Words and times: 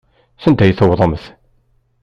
Sanda 0.43 0.63
ay 0.65 0.73
tewwḍemt? 0.73 1.23